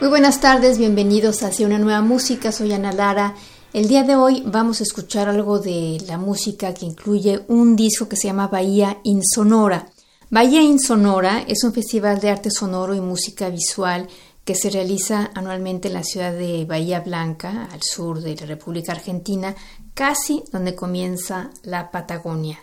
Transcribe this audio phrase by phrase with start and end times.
[0.00, 2.52] Muy buenas tardes, bienvenidos hacia una nueva música.
[2.52, 3.34] Soy Ana Lara.
[3.74, 8.08] El día de hoy vamos a escuchar algo de la música que incluye un disco
[8.08, 9.90] que se llama Bahía Insonora.
[10.30, 14.08] Bahía Insonora es un festival de arte sonoro y música visual
[14.42, 18.92] que se realiza anualmente en la ciudad de Bahía Blanca, al sur de la República
[18.92, 19.54] Argentina,
[19.92, 22.58] casi donde comienza la Patagonia.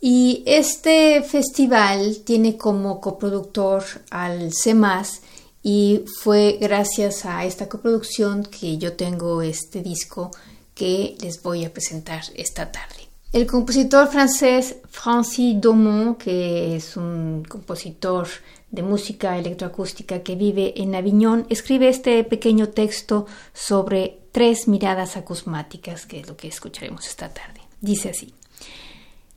[0.00, 5.20] Y este festival tiene como coproductor al CEMAS
[5.66, 10.30] y fue gracias a esta coproducción que yo tengo este disco
[10.74, 13.08] que les voy a presentar esta tarde.
[13.32, 18.28] El compositor francés Francis Domont, que es un compositor
[18.70, 26.04] de música electroacústica que vive en Aviñón, escribe este pequeño texto sobre tres miradas acusmáticas,
[26.04, 27.60] que es lo que escucharemos esta tarde.
[27.80, 28.34] Dice así,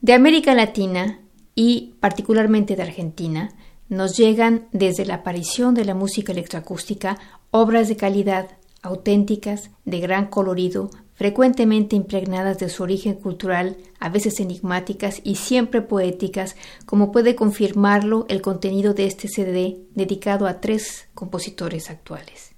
[0.01, 1.21] de América Latina
[1.55, 3.51] y particularmente de Argentina,
[3.89, 7.17] nos llegan desde la aparición de la música electroacústica
[7.51, 8.47] obras de calidad,
[8.81, 15.81] auténticas, de gran colorido, frecuentemente impregnadas de su origen cultural, a veces enigmáticas y siempre
[15.81, 22.55] poéticas, como puede confirmarlo el contenido de este CD dedicado a tres compositores actuales.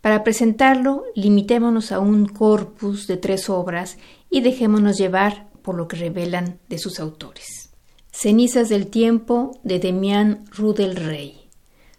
[0.00, 3.98] Para presentarlo, limitémonos a un corpus de tres obras
[4.30, 7.61] y dejémonos llevar por lo que revelan de sus autores.
[8.14, 11.48] Cenizas del tiempo de Demián Rudel Rey.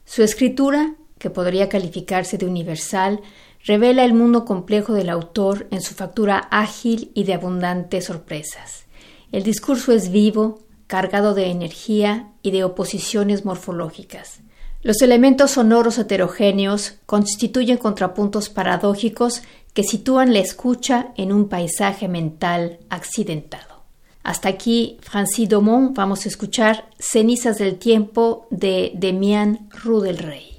[0.06, 3.19] Su escritura, que podría calificarse de universal,
[3.66, 8.85] revela el mundo complejo del autor en su factura ágil y de abundantes sorpresas.
[9.31, 14.41] El discurso es vivo, cargado de energía y de oposiciones morfológicas.
[14.84, 19.41] Los elementos sonoros heterogéneos constituyen contrapuntos paradójicos
[19.73, 23.72] que sitúan la escucha en un paisaje mental accidentado.
[24.23, 30.53] Hasta aquí, Francis Domont, vamos a escuchar Cenizas del Tiempo de Demian Rudelrey.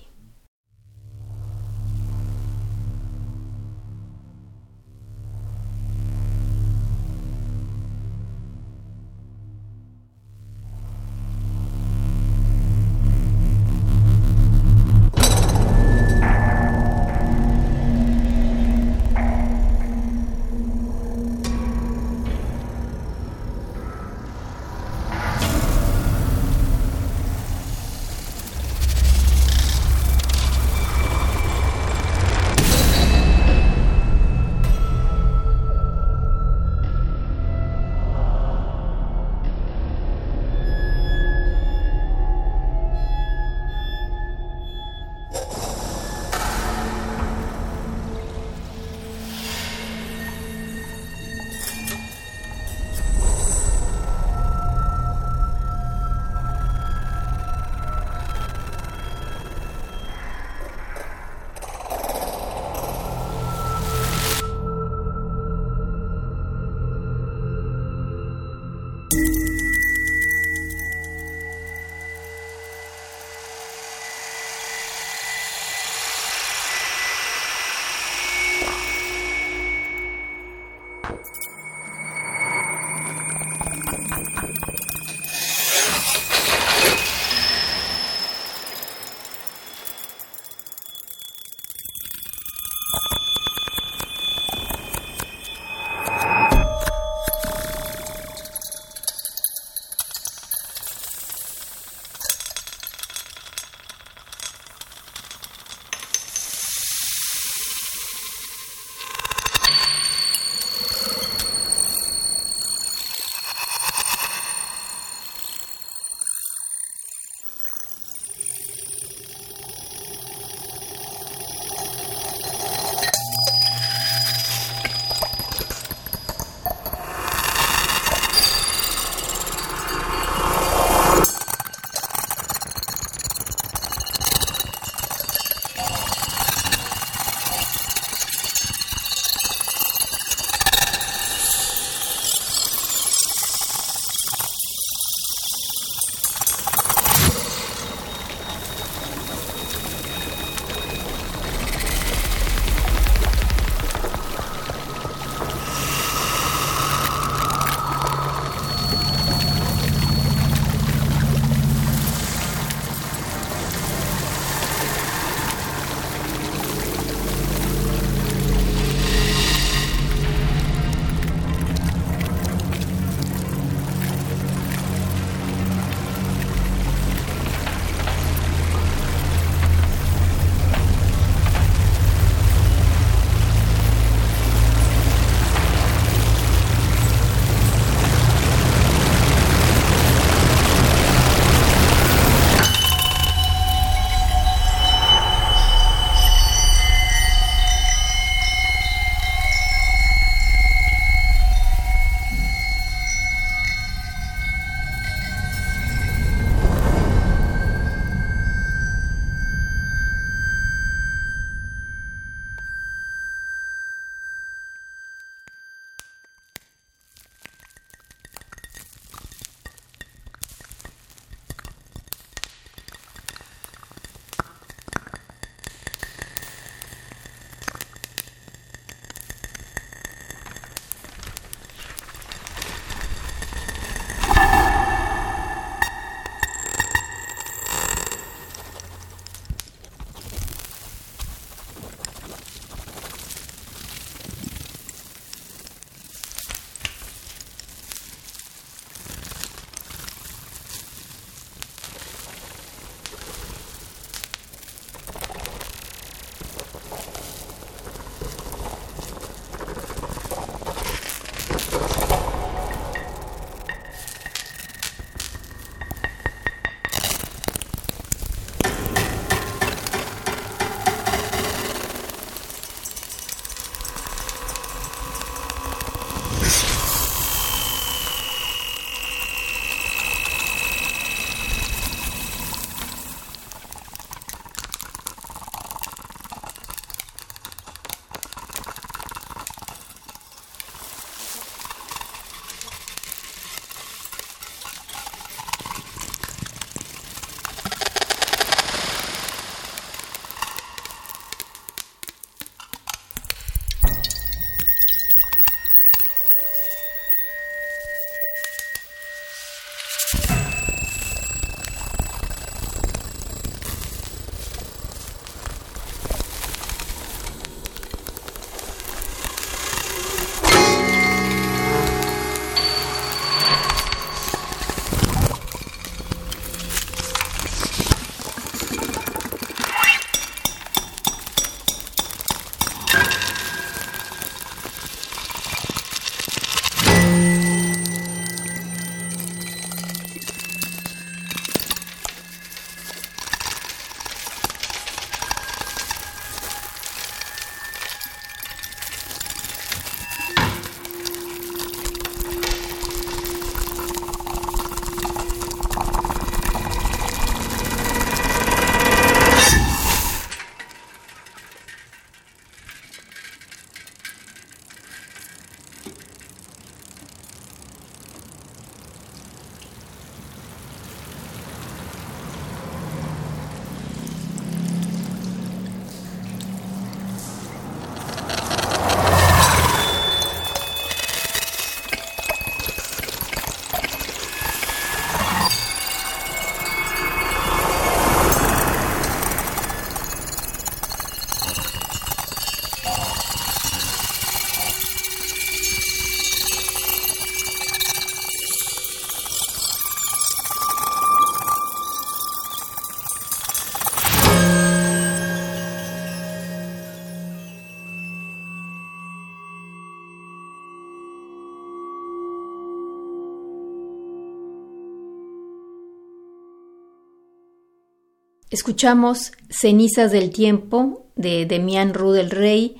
[418.64, 422.78] Escuchamos Cenizas del Tiempo de Demian Roux del Rey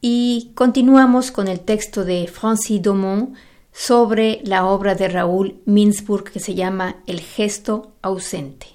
[0.00, 3.34] y continuamos con el texto de Francis Domont
[3.72, 8.68] sobre la obra de Raúl Minsburg que se llama El gesto ausente.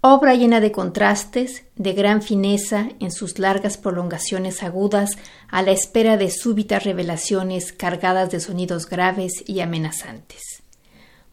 [0.00, 5.10] Obra llena de contrastes, de gran fineza en sus largas prolongaciones agudas
[5.48, 10.64] a la espera de súbitas revelaciones cargadas de sonidos graves y amenazantes.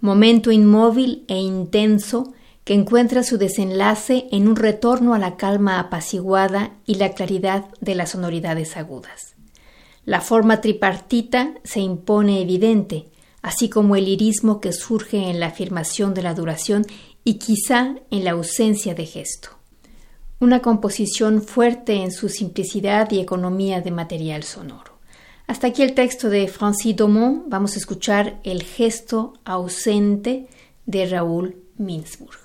[0.01, 2.31] Momento inmóvil e intenso
[2.63, 7.95] que encuentra su desenlace en un retorno a la calma apaciguada y la claridad de
[7.95, 9.35] las sonoridades agudas.
[10.05, 13.09] La forma tripartita se impone evidente,
[13.41, 16.85] así como el lirismo que surge en la afirmación de la duración
[17.23, 19.49] y quizá en la ausencia de gesto.
[20.39, 24.93] Una composición fuerte en su simplicidad y economía de material sonoro.
[25.47, 27.43] Hasta aquí el texto de Francis Domont.
[27.47, 30.47] Vamos a escuchar el gesto ausente
[30.85, 32.42] de Raúl Minsburg.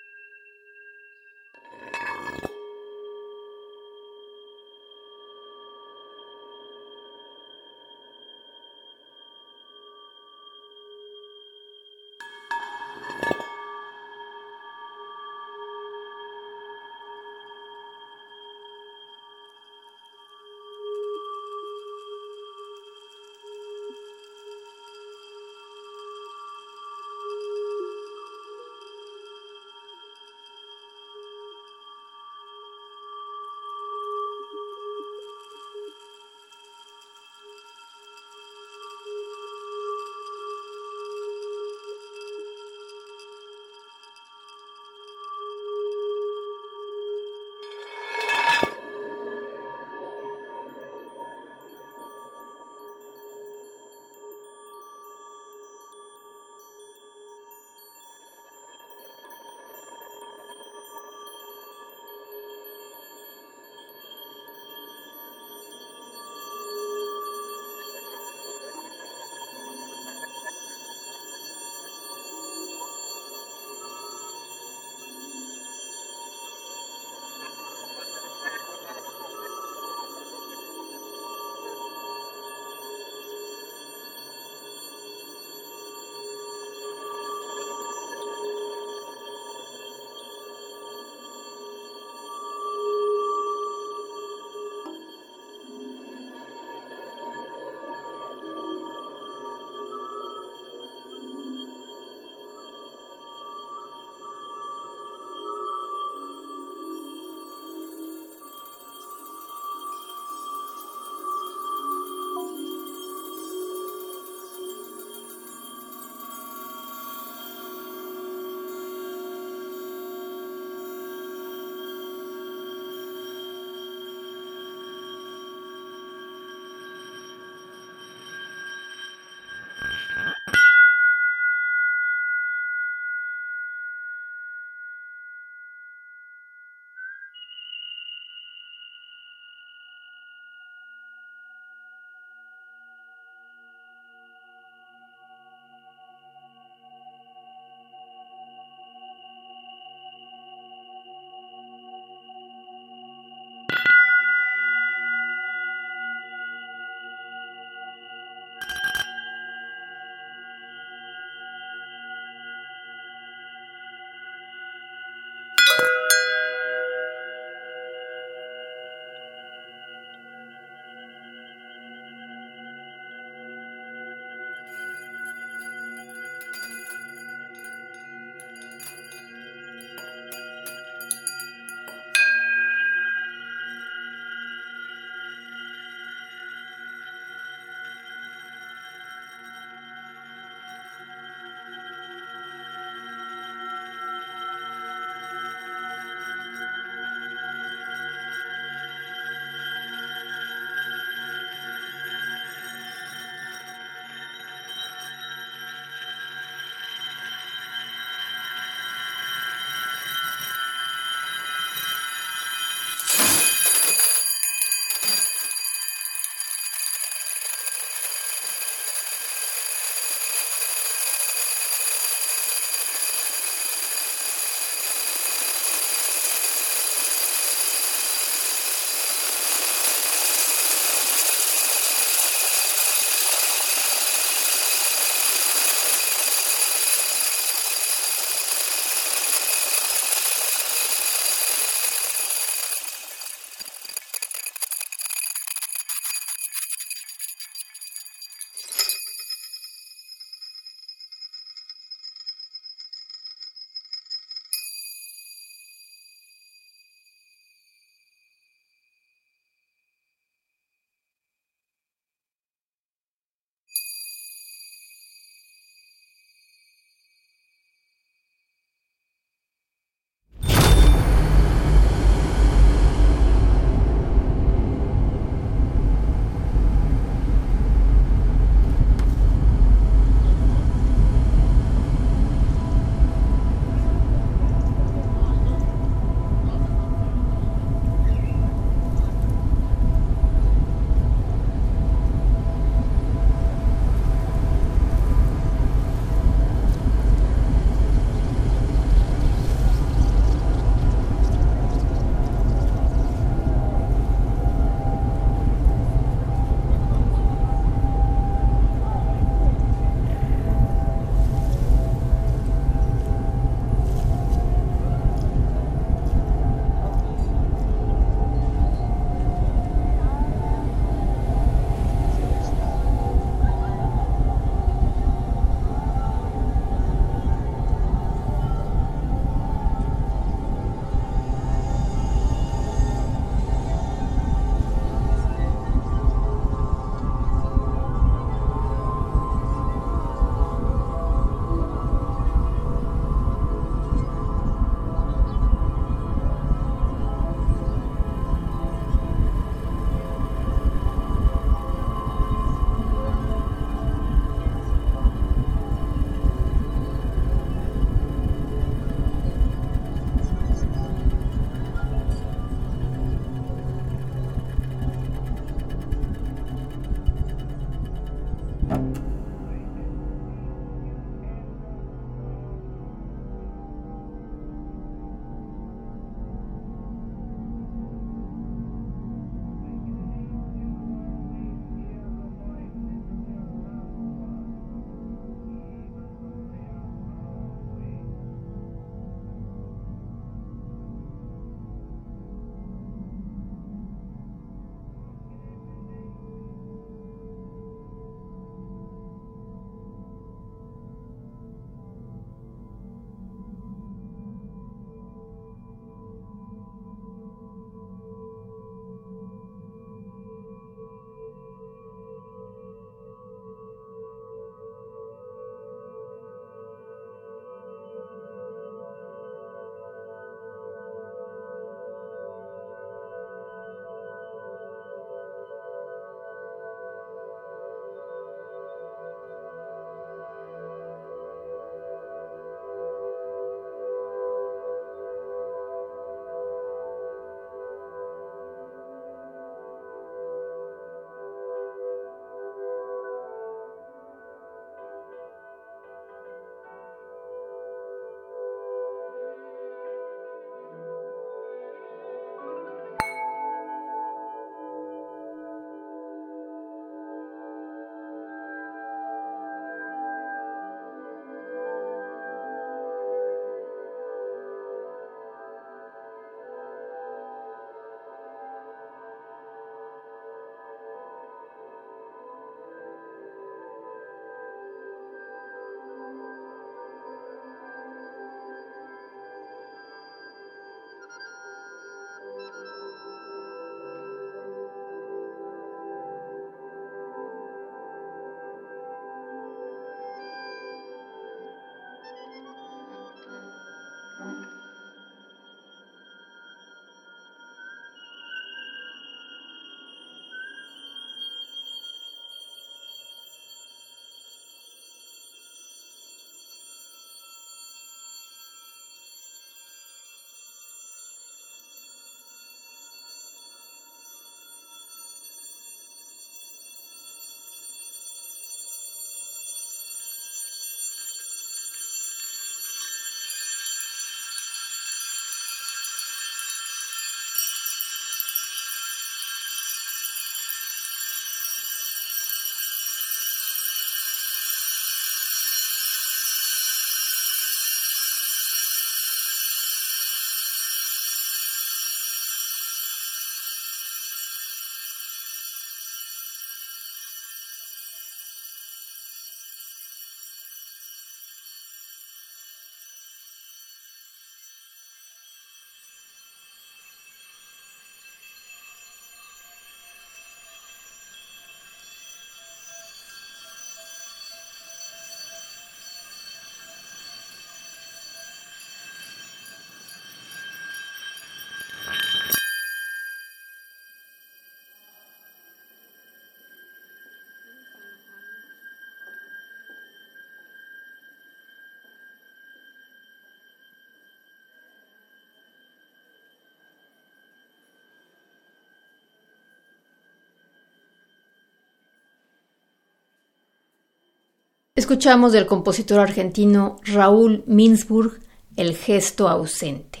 [594.76, 598.18] Escuchamos del compositor argentino Raúl Minsburg
[598.56, 600.00] El gesto ausente.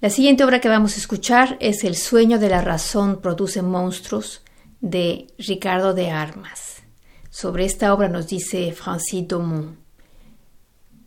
[0.00, 4.42] La siguiente obra que vamos a escuchar es El sueño de la razón produce monstruos
[4.80, 6.84] de Ricardo de Armas.
[7.28, 9.78] Sobre esta obra nos dice Francis Domont.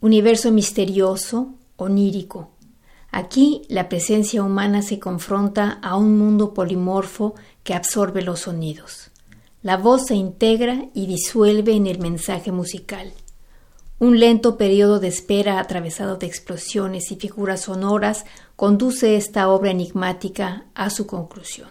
[0.02, 2.58] Universo misterioso, onírico.
[3.10, 9.12] Aquí la presencia humana se confronta a un mundo polimorfo que absorbe los sonidos.
[9.64, 13.12] La voz se integra y disuelve en el mensaje musical.
[14.00, 20.66] Un lento periodo de espera atravesado de explosiones y figuras sonoras conduce esta obra enigmática
[20.76, 21.70] a su conclusión.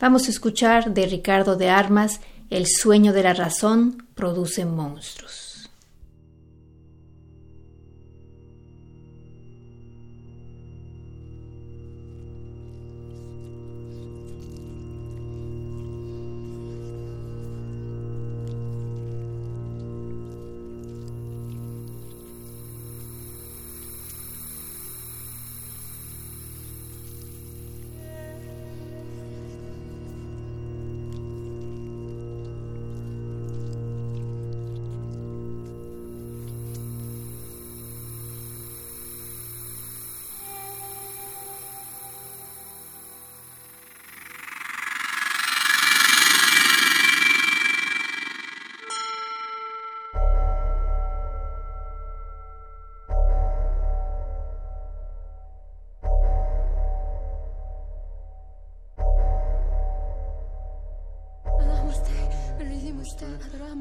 [0.00, 5.47] Vamos a escuchar de Ricardo de Armas El sueño de la razón produce monstruos.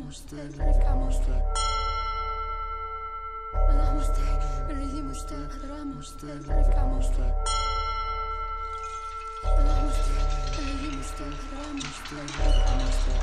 [0.08, 0.36] είμαστε,
[0.84, 1.44] ράμαστε.
[3.78, 4.22] Ράμαστε,
[4.68, 5.36] ρίμαστε,
[5.68, 6.28] ράμαστε,
[6.76, 7.24] ράμαστε.
[9.58, 10.16] Ράμαστε,
[10.82, 12.16] ρίμαστε, ράμαστε,
[12.66, 13.14] ράμαστε.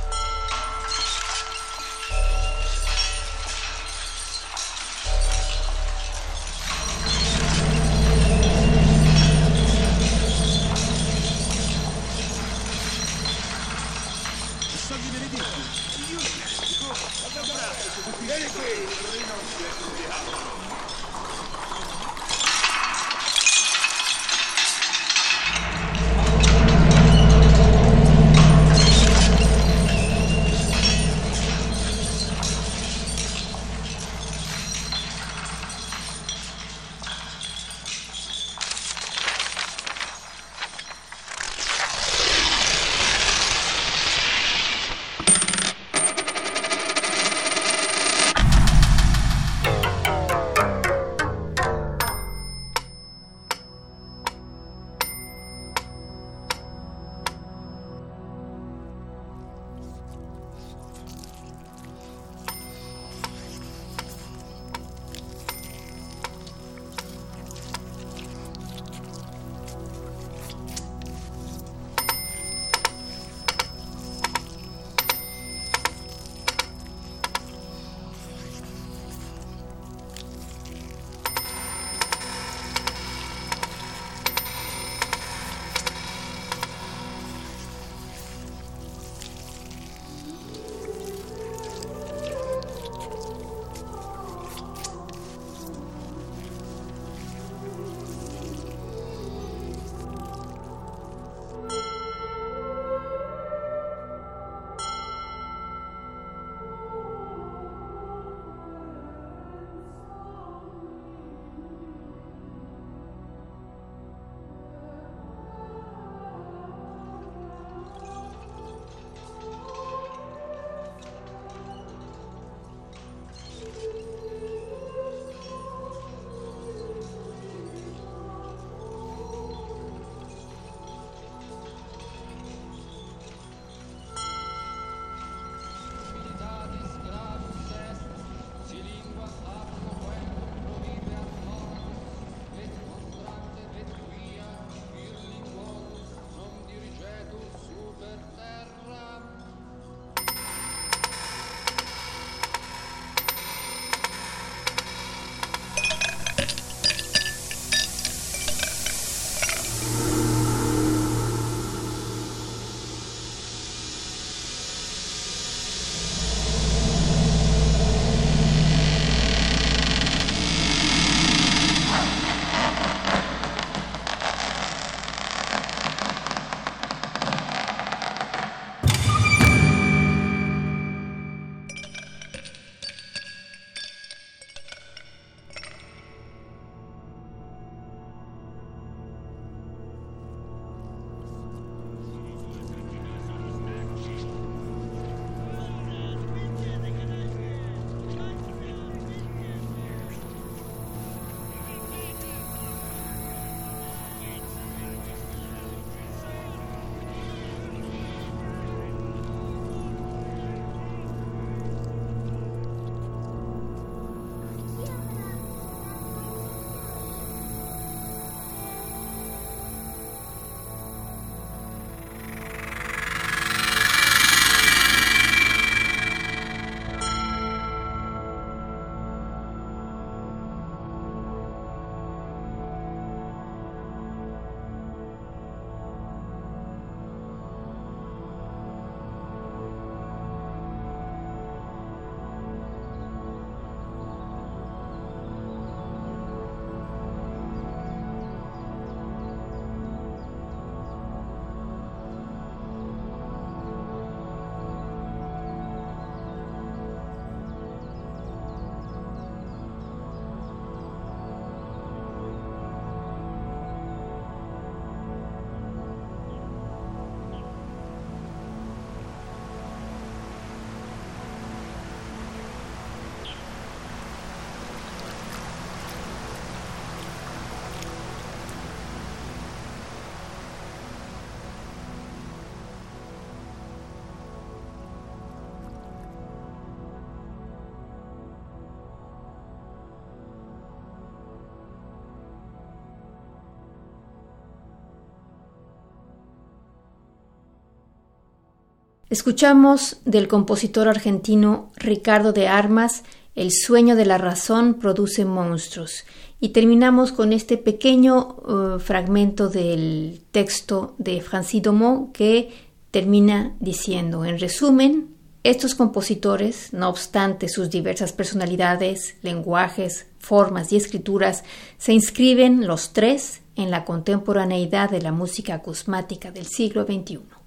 [299.15, 303.05] Escuchamos del compositor argentino Ricardo de Armas,
[303.37, 306.03] El sueño de la razón produce monstruos.
[306.41, 312.51] Y terminamos con este pequeño uh, fragmento del texto de Francis Domont que
[312.91, 321.45] termina diciendo, en resumen, estos compositores, no obstante sus diversas personalidades, lenguajes, formas y escrituras,
[321.79, 327.44] se inscriben los tres en la contemporaneidad de la música acusmática del siglo XXI.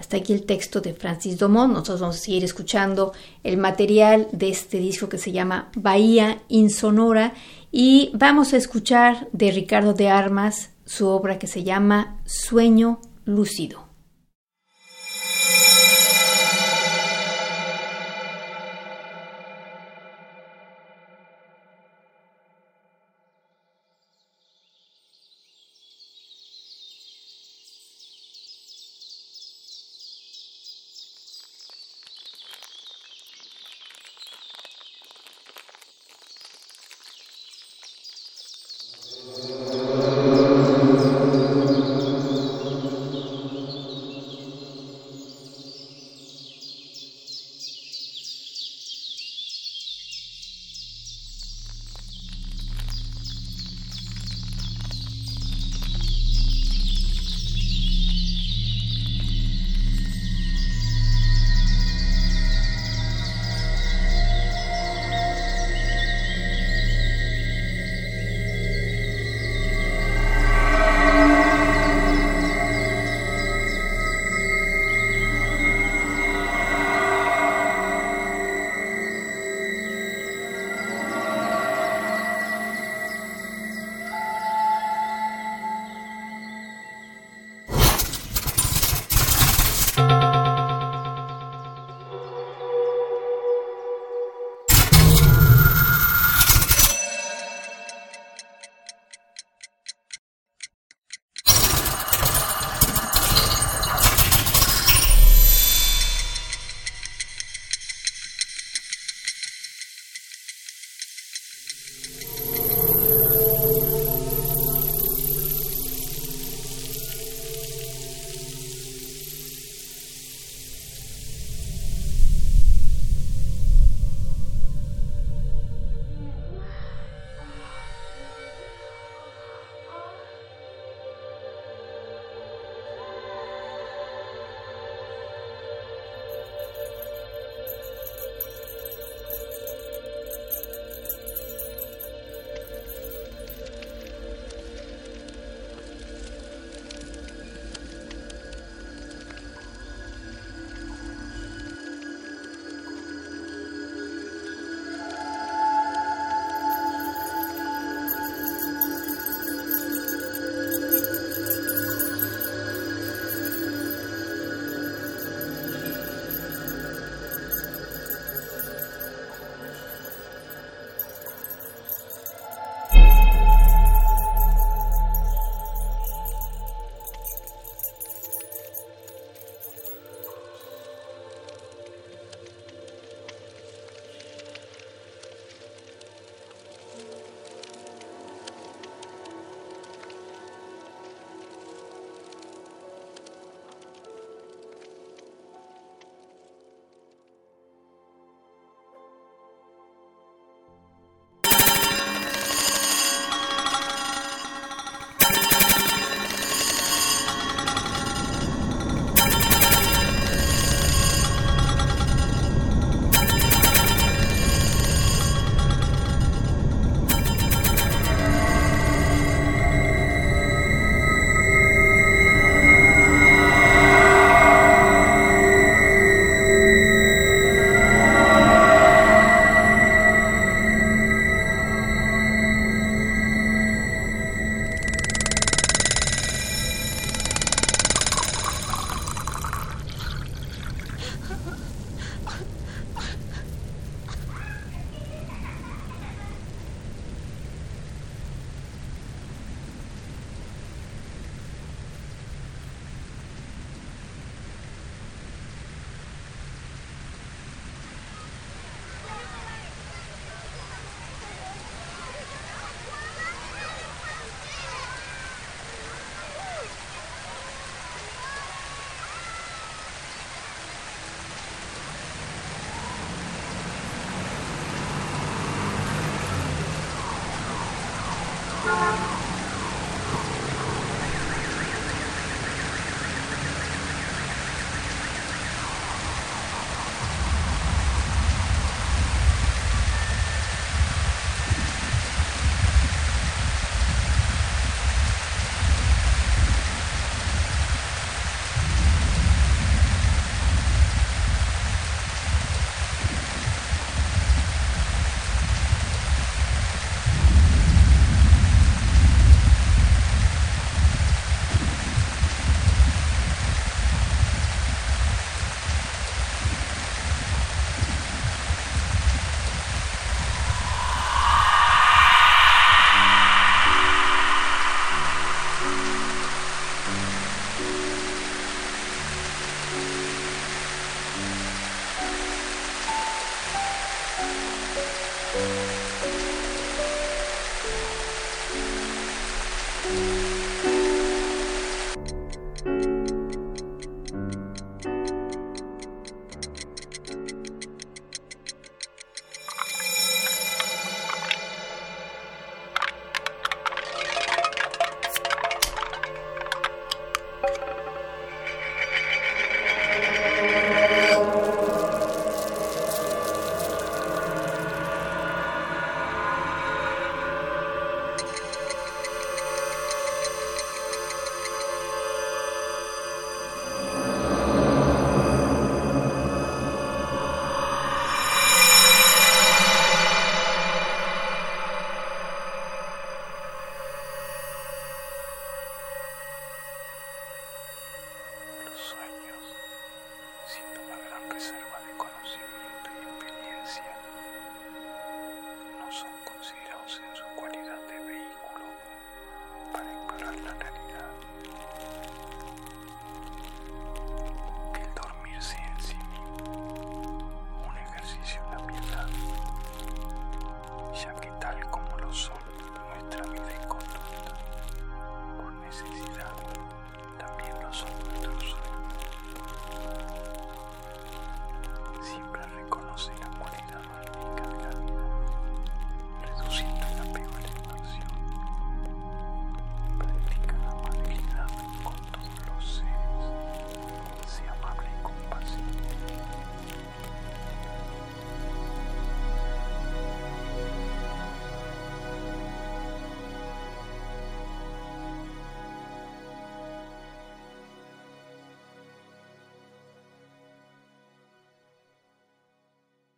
[0.00, 1.74] Hasta aquí el texto de Francis Domont.
[1.74, 3.12] Nosotros vamos a seguir escuchando
[3.44, 7.34] el material de este disco que se llama Bahía Insonora
[7.70, 13.89] y vamos a escuchar de Ricardo de Armas su obra que se llama Sueño Lúcido.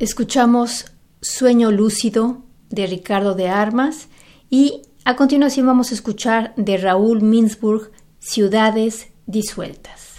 [0.02, 0.86] Escuchamos
[1.20, 4.08] Sueño Lúcido de Ricardo de Armas
[4.50, 10.11] y a continuación vamos a escuchar de Raúl Minsburg Ciudades Disueltas.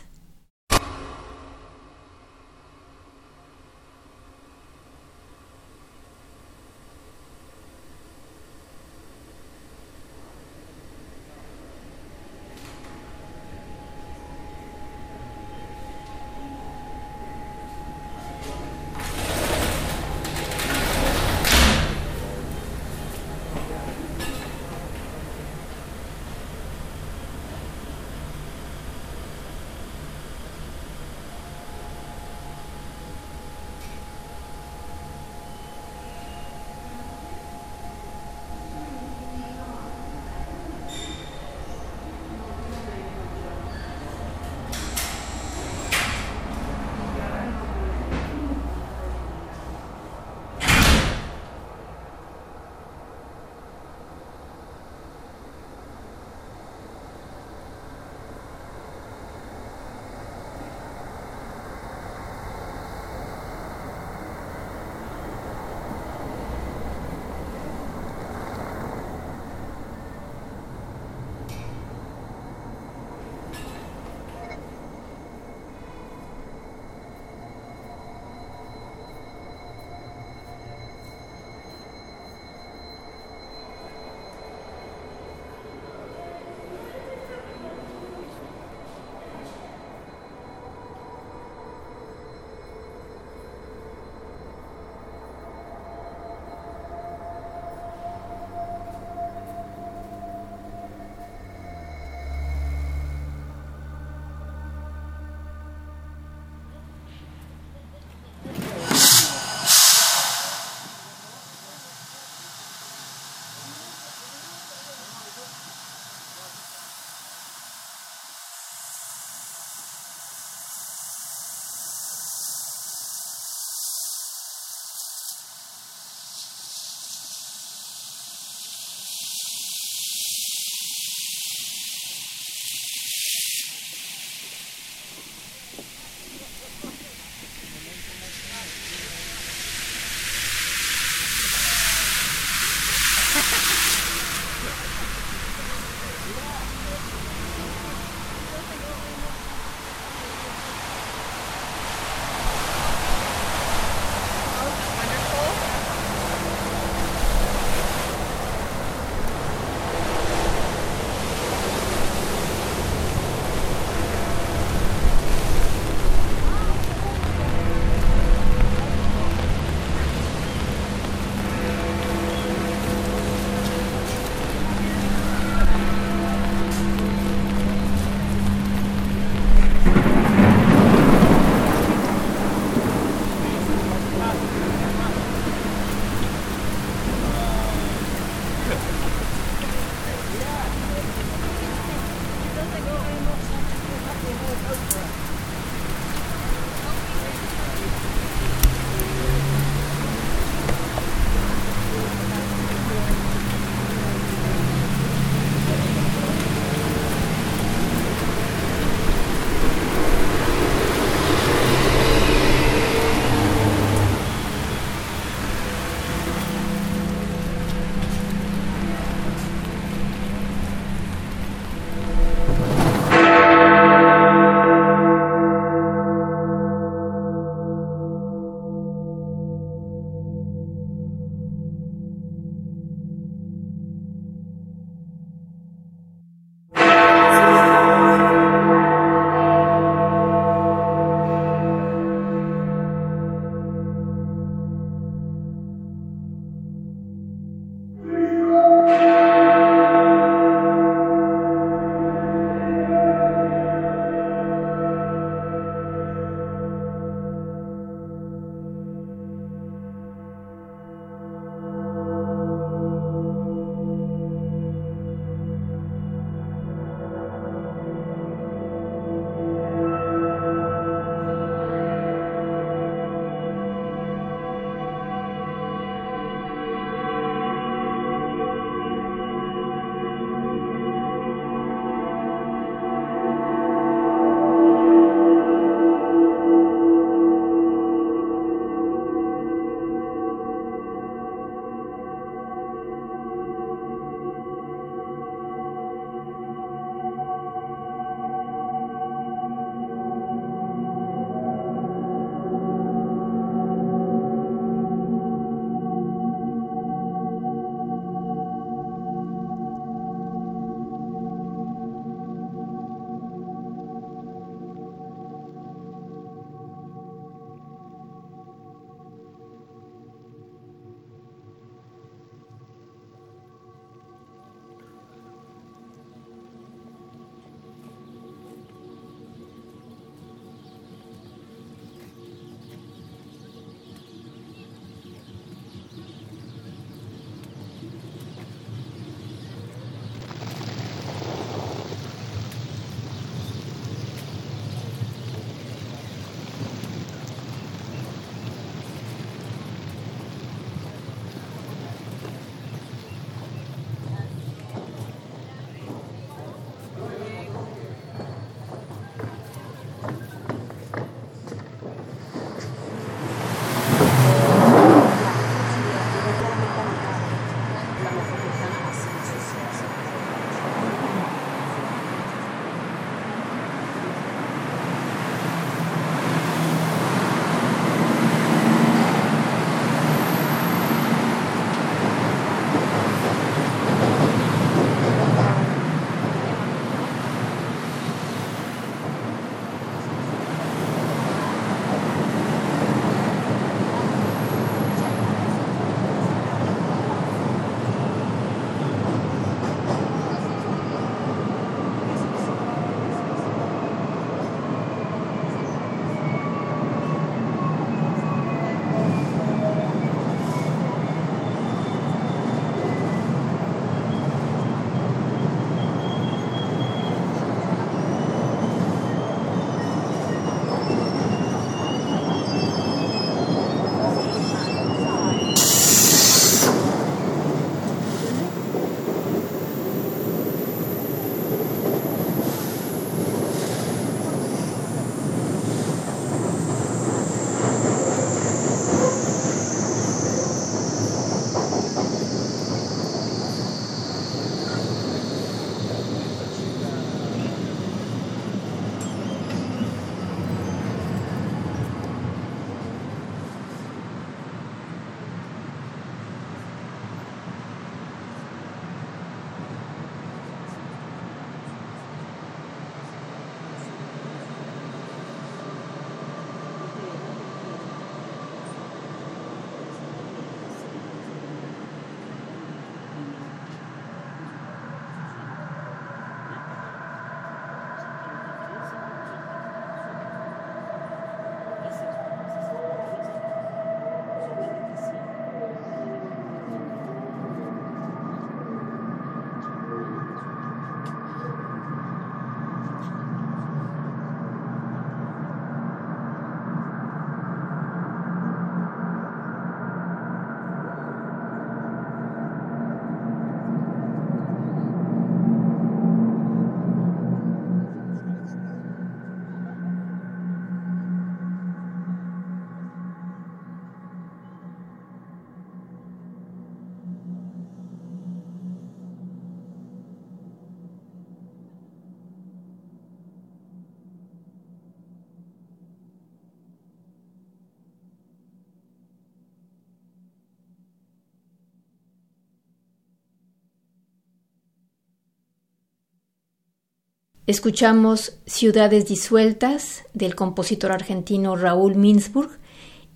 [537.46, 542.52] Escuchamos Ciudades disueltas del compositor argentino Raúl Minsburg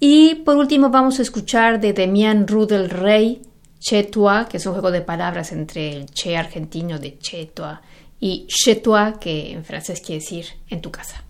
[0.01, 3.41] y por último vamos a escuchar de Demian Rudel Rey
[3.79, 7.81] Chetua, que es un juego de palabras entre el che argentino de Chetua
[8.19, 11.23] y Chetua, que en francés quiere decir en tu casa.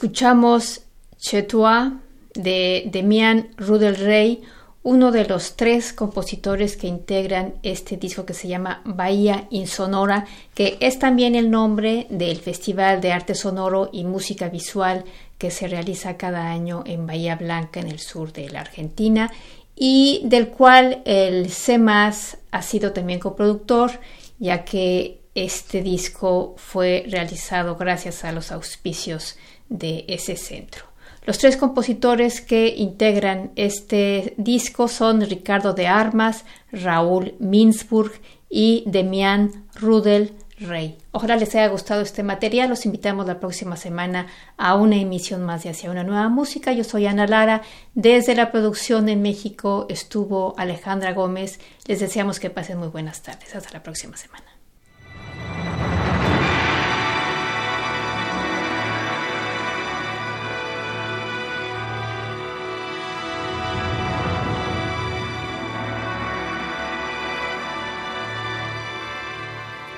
[0.00, 0.80] Escuchamos
[1.18, 2.00] Chetua
[2.32, 4.40] de Demian Rudel Rey,
[4.82, 10.24] uno de los tres compositores que integran este disco que se llama Bahía Insonora,
[10.54, 15.04] que es también el nombre del Festival de Arte Sonoro y Música Visual
[15.36, 19.30] que se realiza cada año en Bahía Blanca, en el sur de la Argentina,
[19.76, 24.00] y del cual el CEMAS ha sido también coproductor,
[24.38, 29.36] ya que este disco fue realizado gracias a los auspicios
[29.70, 30.84] de ese centro.
[31.24, 38.12] Los tres compositores que integran este disco son Ricardo de Armas, Raúl Minsburg
[38.48, 40.98] y Demian Rudel Rey.
[41.12, 42.68] Ojalá les haya gustado este material.
[42.68, 46.72] Los invitamos la próxima semana a una emisión más de Hacia una nueva música.
[46.72, 47.62] Yo soy Ana Lara.
[47.94, 51.60] Desde la producción en México estuvo Alejandra Gómez.
[51.86, 53.54] Les deseamos que pasen muy buenas tardes.
[53.54, 54.49] Hasta la próxima semana.